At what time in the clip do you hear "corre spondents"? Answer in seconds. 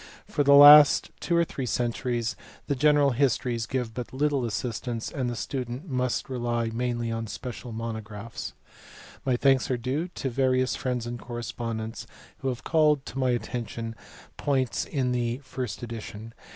11.19-12.07